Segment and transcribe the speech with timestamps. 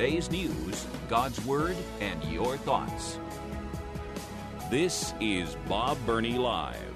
[0.00, 3.18] today's news, God's Word, and your thoughts.
[4.70, 6.94] This is Bob Burney Live.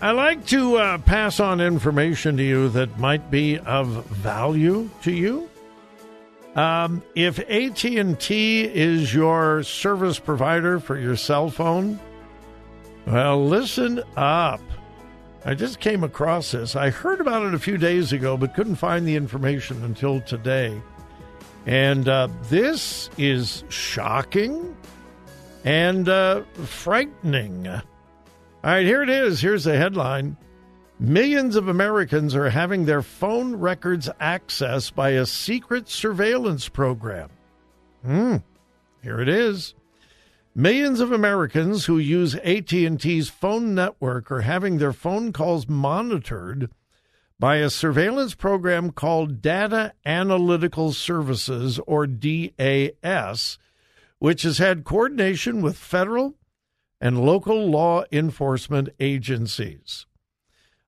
[0.00, 5.10] I like to uh, pass on information to you that might be of value to
[5.10, 5.50] you.
[6.54, 11.98] Um, if AT and T is your service provider for your cell phone,
[13.04, 14.60] well, listen up.
[15.44, 16.76] I just came across this.
[16.76, 20.80] I heard about it a few days ago, but couldn't find the information until today.
[21.66, 24.76] And uh, this is shocking
[25.64, 27.66] and uh, frightening.
[27.66, 27.80] All
[28.62, 29.40] right, here it is.
[29.40, 30.36] Here's the headline
[31.00, 37.28] Millions of Americans are having their phone records accessed by a secret surveillance program.
[38.04, 38.36] Hmm,
[39.02, 39.74] here it is.
[40.54, 46.70] Millions of Americans who use AT&T's phone network are having their phone calls monitored
[47.38, 53.58] by a surveillance program called Data Analytical Services or DAS,
[54.18, 56.34] which has had coordination with federal
[57.00, 60.04] and local law enforcement agencies.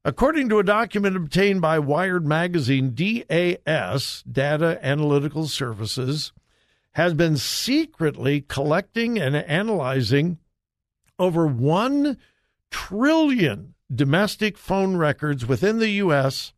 [0.04, 6.32] According to a document obtained by Wired Magazine, DAS, Data Analytical Services,
[6.94, 10.38] has been secretly collecting and analyzing
[11.18, 12.16] over 1
[12.70, 16.52] trillion domestic phone records within the U.S.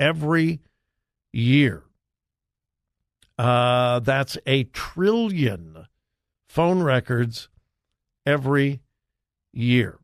[0.00, 0.60] every
[1.32, 1.82] year.
[3.36, 5.86] Uh, that's a trillion
[6.48, 7.48] phone records
[8.24, 8.80] every
[9.52, 9.98] year.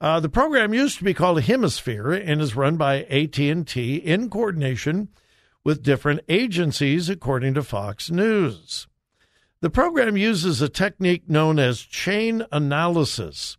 [0.00, 5.08] Uh, the program used to be called Hemisphere and is run by AT&T in coordination
[5.64, 8.86] with different agencies, according to Fox News.
[9.60, 13.56] The program uses a technique known as chain analysis.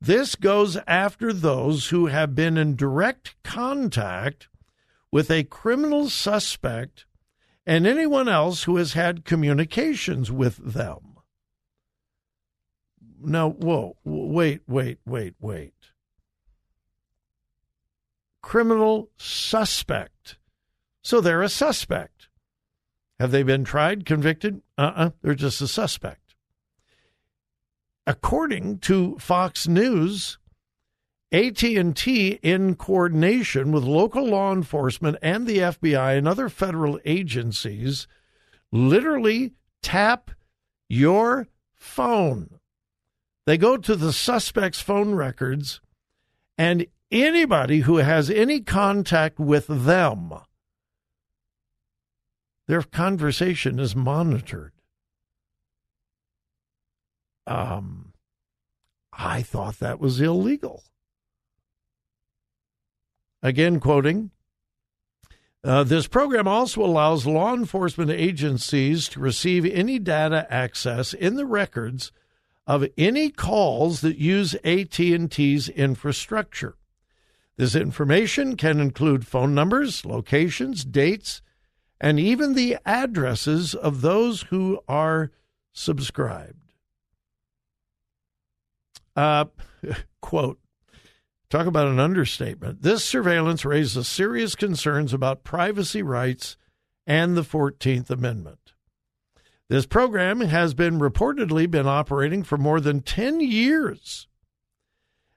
[0.00, 4.48] This goes after those who have been in direct contact
[5.12, 7.04] with a criminal suspect
[7.66, 11.18] and anyone else who has had communications with them.
[13.20, 15.74] Now, whoa, wait, wait, wait, wait.
[18.40, 20.38] Criminal suspect.
[21.06, 22.26] So they're a suspect.
[23.20, 24.62] Have they been tried, convicted?
[24.76, 26.34] Uh uh-uh, uh, they are just a suspect.
[28.08, 30.38] According to Fox News,
[31.30, 38.08] AT&T in coordination with local law enforcement and the FBI and other federal agencies
[38.72, 39.52] literally
[39.82, 40.32] tap
[40.88, 42.58] your phone
[43.46, 45.80] they go to the suspect's phone records,
[46.58, 50.32] and anybody who has any contact with them,
[52.66, 54.72] their conversation is monitored.
[57.46, 58.12] Um,
[59.12, 60.82] I thought that was illegal.
[63.42, 64.30] Again, quoting
[65.66, 71.44] uh, this program also allows law enforcement agencies to receive any data access in the
[71.44, 72.12] records
[72.68, 76.76] of any calls that use AT&T's infrastructure.
[77.56, 81.42] This information can include phone numbers, locations, dates,
[82.00, 85.30] and even the addresses of those who are
[85.72, 86.72] subscribed.
[89.14, 89.46] Uh,
[90.20, 90.58] quote,
[91.48, 92.82] talk about an understatement.
[92.82, 96.56] This surveillance raises serious concerns about privacy rights
[97.06, 98.72] and the 14th Amendment.
[99.68, 104.28] This program has been reportedly been operating for more than 10 years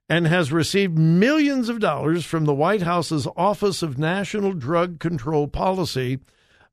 [0.07, 5.47] and has received millions of dollars from the White House's Office of National Drug Control
[5.47, 6.19] Policy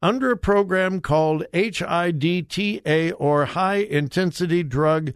[0.03, 5.13] under a program called HIDTA or High Intensity Drug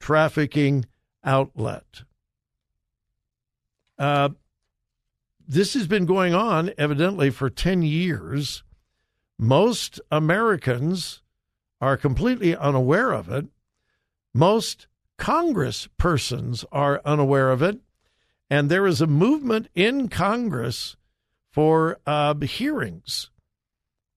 [0.00, 0.84] Trafficking
[1.22, 2.02] Outlet.
[3.98, 4.30] Uh,
[5.46, 8.62] this has been going on evidently for 10 years.
[9.38, 11.22] Most Americans
[11.80, 13.46] are completely unaware of it.
[14.32, 14.86] Most
[15.16, 17.80] Congress persons are unaware of it.
[18.50, 20.96] And there is a movement in Congress
[21.50, 23.30] for uh, hearings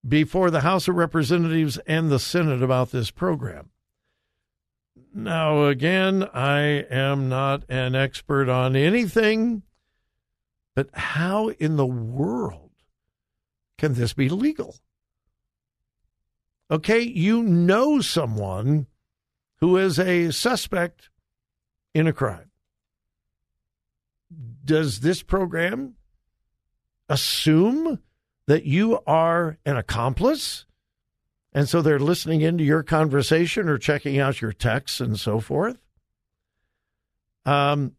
[0.07, 3.69] before the House of Representatives and the Senate about this program.
[5.13, 6.59] Now, again, I
[6.89, 9.63] am not an expert on anything,
[10.75, 12.71] but how in the world
[13.77, 14.75] can this be legal?
[16.69, 18.87] Okay, you know someone
[19.59, 21.09] who is a suspect
[21.93, 22.51] in a crime.
[24.63, 25.95] Does this program
[27.09, 27.99] assume
[28.47, 30.65] that you are an accomplice?
[31.53, 35.81] And so they're listening into your conversation or checking out your texts and so forth.
[37.45, 37.93] Um,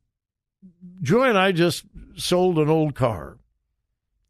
[1.00, 1.84] Joy and I just
[2.16, 3.38] sold an old car.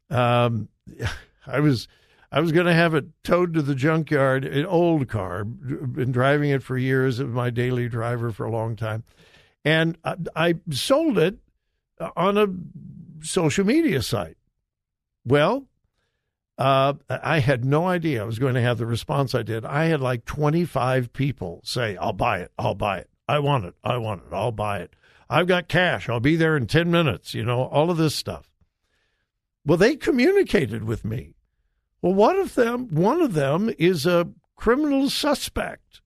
[0.09, 0.69] Um,
[1.47, 1.87] I was
[2.31, 6.51] I was going to have it towed to the junkyard, an old car, been driving
[6.51, 9.03] it for years, it was my daily driver for a long time.
[9.65, 11.39] And I, I sold it
[12.15, 14.37] on a social media site.
[15.25, 15.65] Well,
[16.59, 19.63] uh, I had no idea I was going to have the response I did.
[19.63, 22.51] I had like 25 people say, I'll buy it.
[22.59, 23.09] I'll buy it.
[23.29, 23.75] I want it.
[23.81, 24.33] I want it.
[24.33, 24.93] I'll buy it.
[25.29, 26.09] I've got cash.
[26.09, 27.33] I'll be there in 10 minutes.
[27.33, 28.49] You know, all of this stuff.
[29.65, 31.35] Well, they communicated with me.
[32.01, 36.01] Well, one of them, one of them is a criminal suspect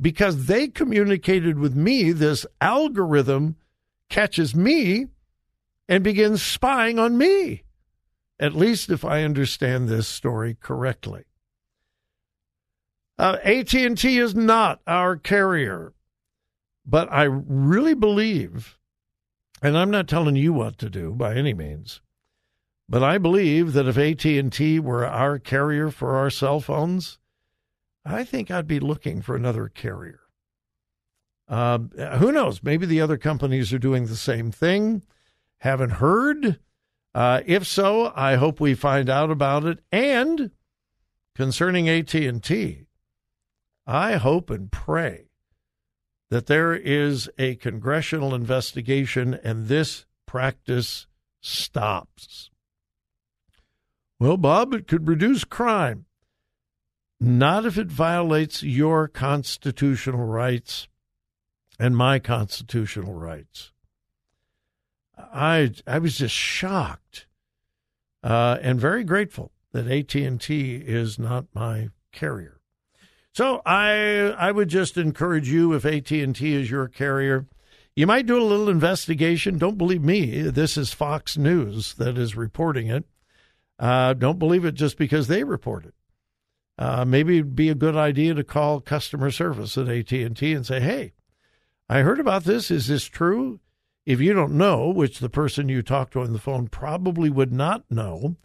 [0.00, 2.10] because they communicated with me.
[2.10, 3.56] This algorithm
[4.08, 5.06] catches me
[5.88, 7.63] and begins spying on me.
[8.38, 11.24] At least if I understand this story correctly.
[13.16, 15.92] Uh, AT&T is not our carrier,
[16.84, 18.76] but I really believe,
[19.62, 22.00] and I'm not telling you what to do by any means,
[22.88, 27.18] but I believe that if AT&T were our carrier for our cell phones,
[28.04, 30.20] I think I'd be looking for another carrier.
[31.48, 31.78] Uh,
[32.18, 32.62] who knows?
[32.62, 35.02] Maybe the other companies are doing the same thing.
[35.58, 36.58] Haven't heard.
[37.14, 39.78] Uh, if so, I hope we find out about it.
[39.92, 40.50] And
[41.36, 42.86] concerning AT&T,
[43.86, 45.28] I hope and pray
[46.30, 51.06] that there is a congressional investigation and this practice
[51.40, 52.50] stops.
[54.18, 56.06] Well, Bob, it could reduce crime.
[57.20, 60.88] Not if it violates your constitutional rights
[61.78, 63.73] and my constitutional rights.
[65.16, 67.26] I I was just shocked
[68.22, 72.60] uh, and very grateful that AT and T is not my carrier.
[73.32, 77.46] So I I would just encourage you if AT and T is your carrier,
[77.96, 79.58] you might do a little investigation.
[79.58, 80.42] Don't believe me.
[80.42, 83.04] This is Fox News that is reporting it.
[83.78, 85.94] Uh, don't believe it just because they report it.
[86.76, 90.52] Uh, maybe it'd be a good idea to call customer service at AT and T
[90.52, 91.12] and say, "Hey,
[91.88, 92.70] I heard about this.
[92.70, 93.60] Is this true?"
[94.06, 97.52] If you don't know, which the person you talk to on the phone probably would
[97.52, 98.36] not know,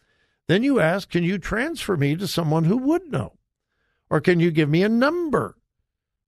[0.48, 3.38] then you ask, "Can you transfer me to someone who would know?"
[4.10, 5.58] Or can you give me a number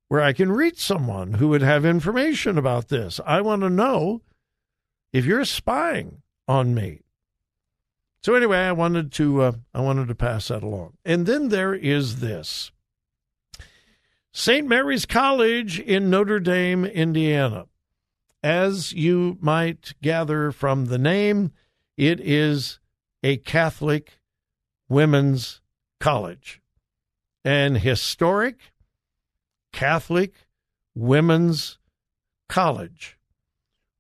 [0.08, 3.20] where I can reach someone who would have information about this?
[3.26, 4.22] I want to know
[5.14, 7.02] if you're spying on me.
[8.22, 10.98] So anyway, I wanted to uh, I wanted to pass that along.
[11.04, 12.72] And then there is this.
[14.32, 14.68] St.
[14.68, 17.66] Mary's College in Notre Dame, Indiana.
[18.44, 21.52] As you might gather from the name,
[21.98, 22.80] it is
[23.24, 24.20] a Catholic
[24.90, 25.62] women's
[26.00, 26.62] college
[27.44, 28.74] an historic
[29.74, 30.48] Catholic
[30.94, 31.80] women's
[32.50, 33.18] college.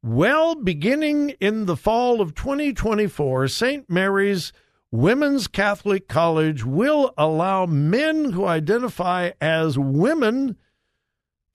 [0.03, 3.89] Well, beginning in the fall of 2024, St.
[3.89, 4.51] Mary's
[4.91, 10.57] Women's Catholic College will allow men who identify as women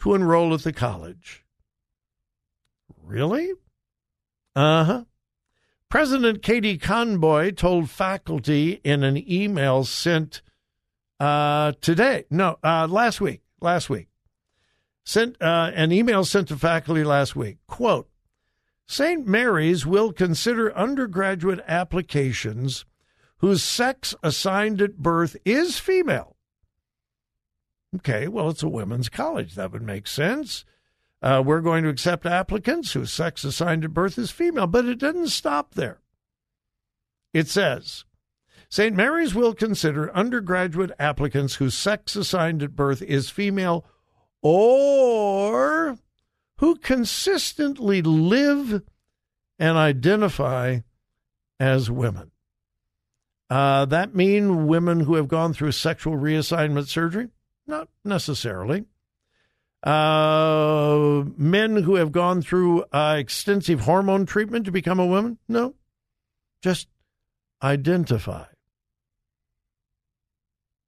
[0.01, 1.45] to enroll at the college.
[3.07, 3.53] Really?
[4.57, 5.05] Uh huh.
[5.89, 10.43] President Katie Conboy told faculty in an email sent
[11.21, 12.25] uh, today.
[12.31, 13.43] No, uh, last week.
[13.61, 14.09] Last week.
[15.05, 17.59] Sent uh, an email sent to faculty last week.
[17.69, 18.09] Quote
[18.89, 19.25] St.
[19.25, 22.85] Mary's will consider undergraduate applications
[23.39, 26.37] whose sex assigned at birth is female.
[27.95, 29.55] Okay, well, it's a women's college.
[29.55, 30.65] That would make sense.
[31.23, 34.99] Uh, we're going to accept applicants whose sex assigned at birth is female, but it
[34.99, 36.01] doesn't stop there.
[37.33, 38.05] It says
[38.69, 38.95] St.
[38.95, 43.85] Mary's will consider undergraduate applicants whose sex assigned at birth is female
[44.43, 45.99] or
[46.59, 48.83] who consistently live
[49.59, 50.81] and identify
[51.59, 52.31] as women.
[53.49, 57.29] Uh, that mean women who have gone through sexual reassignment surgery?
[57.67, 58.85] Not necessarily.
[59.83, 65.39] Uh, men who have gone through uh, extensive hormone treatment to become a woman?
[65.49, 65.75] No.
[66.61, 66.89] Just
[67.63, 68.47] identify.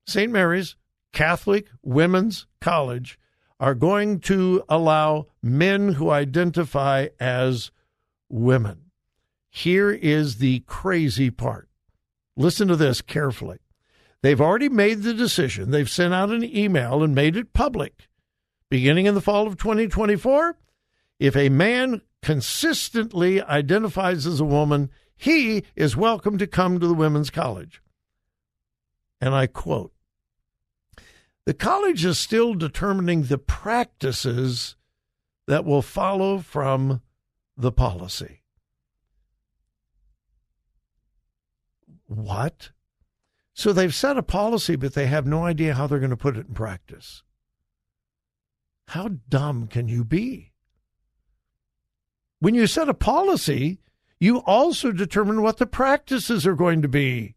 [0.07, 0.33] St.
[0.33, 0.75] Mary's
[1.13, 3.19] Catholic Women's College
[3.61, 7.71] are going to allow men who identify as
[8.29, 8.91] women.
[9.51, 11.69] Here is the crazy part.
[12.37, 13.59] Listen to this carefully.
[14.23, 15.71] They've already made the decision.
[15.71, 18.09] They've sent out an email and made it public.
[18.71, 20.57] Beginning in the fall of 2024,
[21.19, 26.95] if a man consistently identifies as a woman, he is welcome to come to the
[26.95, 27.83] women's college.
[29.21, 29.93] And I quote
[31.49, 34.77] the college is still determining the practices
[35.47, 37.01] that will follow from
[37.57, 38.43] the policy.
[42.07, 42.73] What?
[43.55, 46.37] So they've set a policy, but they have no idea how they're going to put
[46.37, 47.23] it in practice.
[48.89, 50.53] How dumb can you be?
[52.41, 53.81] When you set a policy,
[54.19, 57.35] you also determine what the practices are going to be.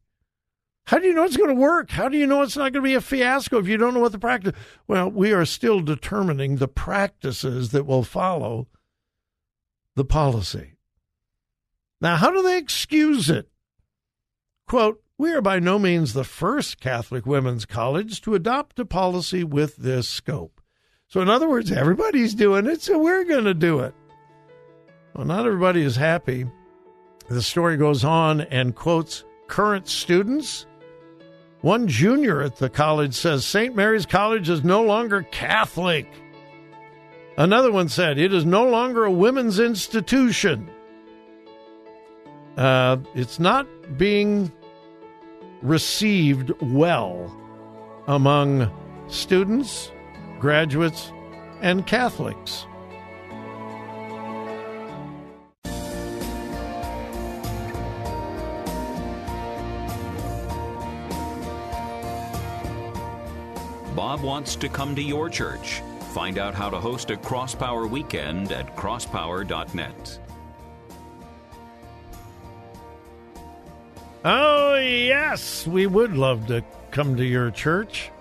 [0.86, 1.92] How do you know it's going to work?
[1.92, 4.00] How do you know it's not going to be a fiasco if you don't know
[4.00, 4.54] what the practice?
[4.88, 8.70] Well, we are still determining the practices that will follow
[9.98, 10.78] the policy.
[12.00, 13.50] Now, how do they excuse it?
[14.70, 19.44] Quote, we are by no means the first Catholic women's college to adopt a policy
[19.44, 20.61] with this scope.
[21.12, 23.94] So, in other words, everybody's doing it, so we're going to do it.
[25.14, 26.46] Well, not everybody is happy.
[27.28, 30.66] The story goes on and quotes current students.
[31.60, 33.76] One junior at the college says St.
[33.76, 36.08] Mary's College is no longer Catholic.
[37.38, 40.70] Another one said it is no longer a women's institution.
[42.56, 44.50] Uh, it's not being
[45.62, 47.36] received well
[48.08, 48.72] among
[49.10, 49.92] students,
[50.42, 51.14] graduates,
[51.62, 52.66] and Catholics.
[63.96, 65.84] Bob wants to come to your church.
[66.14, 70.20] Find out how to host a Crosspower weekend at crosspower.net.
[74.26, 78.12] Oh, yes, we would love to come to your church.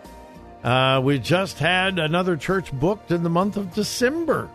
[0.62, 4.48] Uh, we just had another church booked in the month of December.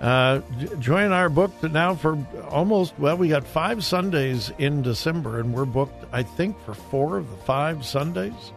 [0.00, 0.40] Uh,
[0.78, 5.40] Joy and I are booked now for almost, well, we got five Sundays in December,
[5.40, 8.52] and we're booked, I think, for four of the five Sundays.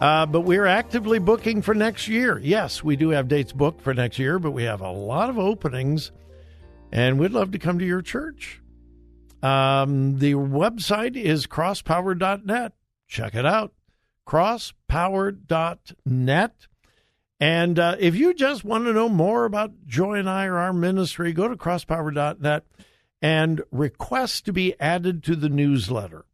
[0.00, 2.38] Uh, but we're actively booking for next year.
[2.38, 5.38] Yes, we do have dates booked for next year, but we have a lot of
[5.38, 6.12] openings,
[6.92, 8.60] and we'd love to come to your church.
[9.42, 12.72] Um, the website is crosspower.net.
[13.08, 13.72] Check it out.
[14.32, 16.66] Crosspower.net.
[17.38, 20.72] And uh, if you just want to know more about Joy and I or our
[20.72, 22.64] ministry, go to crosspower.net
[23.20, 26.24] and request to be added to the newsletter.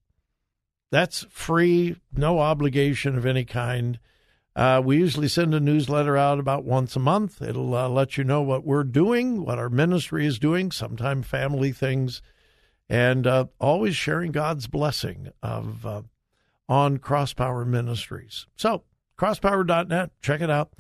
[0.93, 3.99] That's free, no obligation of any kind.
[4.55, 7.43] Uh, we usually send a newsletter out about once a month.
[7.43, 11.73] It'll uh, let you know what we're doing, what our ministry is doing, sometimes family
[11.73, 12.23] things,
[12.89, 16.03] and uh, always sharing God's blessing of uh,
[16.69, 18.47] on Crosspower Ministries.
[18.57, 18.85] So,
[19.19, 20.73] crosspower.net, check it out.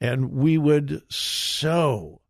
[0.00, 2.20] And we would so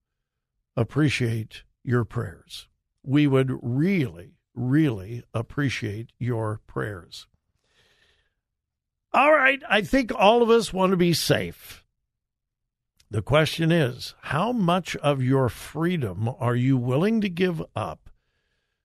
[0.76, 2.69] appreciate your prayers.
[3.03, 7.29] We would really really appreciate your prayers.
[9.12, 11.85] All right, I think all of us want to be safe.
[13.11, 18.11] The question is how much of your freedom are you willing to give up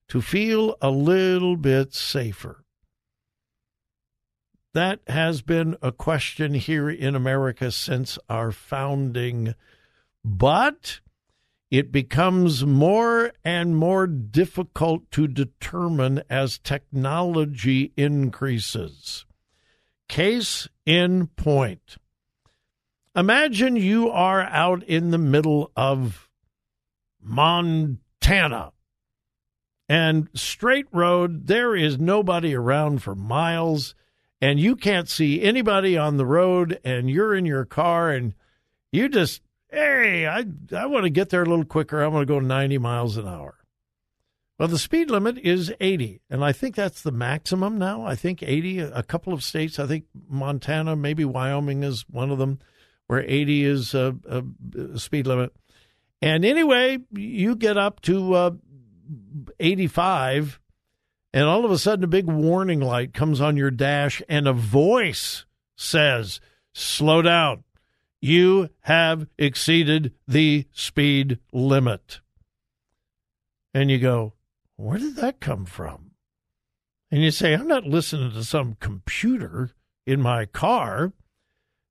[0.10, 2.64] to feel a little bit safer?
[4.74, 9.56] That has been a question here in America since our founding.
[10.24, 11.02] But
[11.70, 19.26] it becomes more and more difficult to determine as technology increases.
[20.08, 21.98] Case in point.
[23.16, 26.30] Imagine you are out in the middle of
[27.22, 28.72] Montana
[29.92, 33.94] and straight road, there is nobody around for miles,
[34.42, 38.34] and you can't see anybody on the road, and you're in your car and
[38.92, 40.46] you just hey, I,
[40.76, 42.04] I want to get there a little quicker.
[42.04, 43.58] I want to go 90 miles an hour.
[44.60, 48.06] Well, the speed limit is 80, and I think that's the maximum now.
[48.06, 52.38] I think 80, a couple of states, I think Montana, maybe Wyoming is one of
[52.38, 52.60] them,
[53.08, 55.56] where 80 is a, a speed limit.
[56.22, 58.52] And anyway, you get up to uh,
[59.60, 60.60] 85,
[61.34, 64.54] and all of a sudden a big warning light comes on your dash, and a
[64.54, 65.46] voice
[65.76, 66.40] says,
[66.74, 67.64] Slow down
[68.22, 72.22] you have exceeded the speed limit.
[73.74, 74.34] And you go,
[74.76, 76.12] where did that come from?
[77.10, 79.72] And you say, I'm not listening to some computer
[80.06, 81.14] in my car.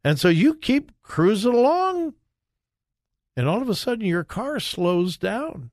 [0.05, 2.15] And so you keep cruising along.
[3.37, 5.71] And all of a sudden, your car slows down.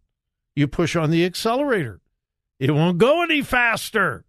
[0.56, 2.02] You push on the accelerator,
[2.60, 4.26] it won't go any faster.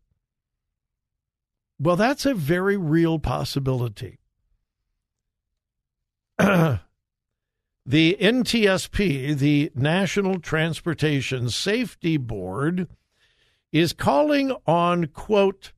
[1.81, 4.19] Well, that's a very real possibility.
[6.39, 6.79] the
[7.87, 12.89] NTSB, the National Transportation Safety Board,
[13.73, 15.73] is calling on, quote,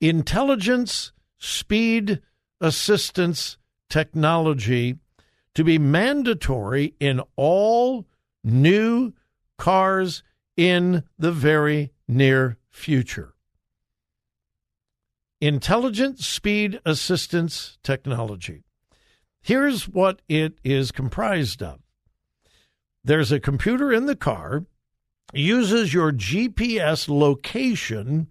[0.00, 2.20] intelligence, speed
[2.60, 3.56] assistance
[3.88, 4.96] technology
[5.54, 8.06] to be mandatory in all
[8.44, 9.12] new
[9.56, 10.22] cars
[10.58, 13.32] in the very near future.
[15.40, 18.64] intelligent speed assistance technology.
[19.40, 21.78] Here's what it is comprised of
[23.04, 24.66] there's a computer in the car,
[25.32, 28.26] uses your GPS location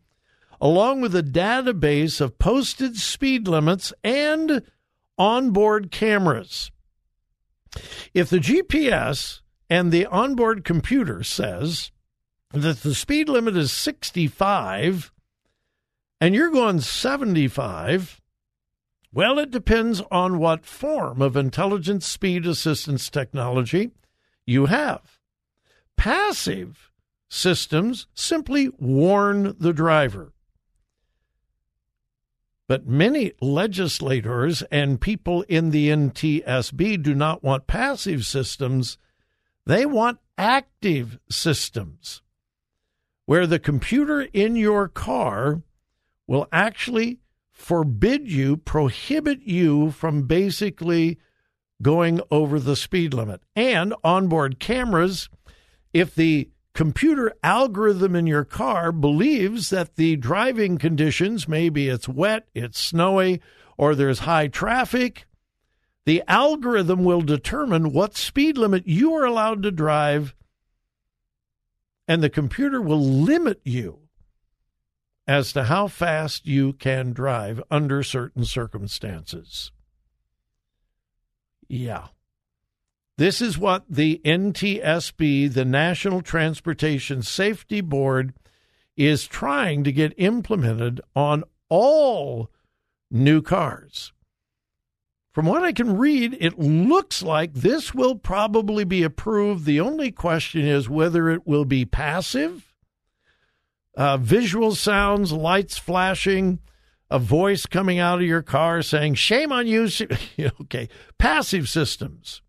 [0.60, 4.64] along with a database of posted speed limits and
[5.18, 6.72] onboard cameras.
[8.14, 11.92] If the GPS and the onboard computer says
[12.51, 15.12] that the speed limit is 65
[16.20, 18.22] and you're going 75,
[19.13, 23.92] well, it depends on what form of intelligent speed assistance technology
[24.46, 25.20] you have.
[25.96, 26.92] Passive
[27.30, 30.34] systems simply warn the driver.
[32.68, 38.98] But many legislators and people in the NTSB do not want passive systems.
[39.66, 42.22] They want active systems
[43.28, 45.62] where the computer in your car
[46.26, 47.20] will actually
[47.52, 51.20] forbid you, prohibit you from basically
[51.82, 53.42] going over the speed limit.
[53.54, 55.28] And onboard cameras,
[55.94, 62.48] if the computer algorithm in your car believes that the driving conditions, maybe it's wet,
[62.56, 63.42] it's snowy,
[63.78, 65.26] or there's high traffic,
[66.06, 70.34] the algorithm will determine what speed limit you are allowed to drive,
[72.08, 74.00] and the computer will limit you
[75.28, 79.72] as to how fast you can drive under certain circumstances.
[81.68, 82.08] Yeah.
[83.18, 88.34] This is what the NTSB, the National Transportation Safety Board,
[88.96, 92.50] is trying to get implemented on all
[93.12, 94.14] new cars.
[95.38, 99.65] From what I can read, it looks like this will probably be approved.
[99.65, 102.73] The only question is whether it will be passive,
[103.95, 106.58] uh, visual sounds, lights flashing,
[107.12, 109.88] a voice coming out of your car saying, Shame on you.
[110.62, 112.41] okay, passive systems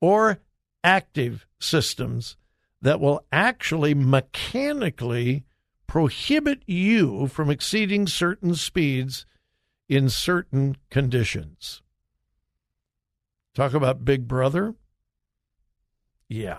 [0.00, 0.40] or
[0.82, 2.38] active systems
[2.80, 5.44] that will actually mechanically
[5.86, 9.26] prohibit you from exceeding certain speeds
[9.90, 11.81] in certain conditions.
[13.54, 14.74] Talk about Big Brother.
[16.28, 16.58] Yeah.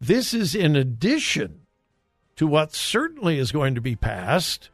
[0.00, 1.62] This is in addition
[2.36, 4.70] to what certainly is going to be passed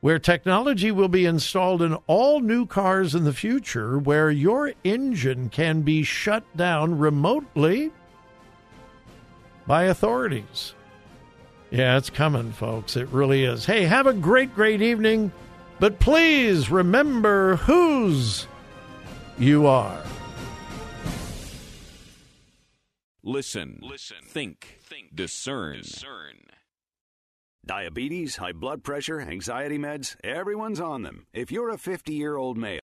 [0.00, 5.48] where technology will be installed in all new cars in the future where your engine
[5.48, 7.90] can be shut down remotely
[9.66, 10.74] by authorities.
[11.70, 12.96] Yeah, it's coming, folks.
[12.96, 13.66] It really is.
[13.66, 15.32] Hey, have a great, great evening.
[15.80, 18.46] But please remember whose
[19.38, 20.02] you are.
[23.22, 25.78] Listen, listen, think, think, discern.
[25.78, 26.36] discern.
[27.66, 31.26] Diabetes, high blood pressure, anxiety meds, everyone's on them.
[31.32, 32.78] If you're a 50 year old male,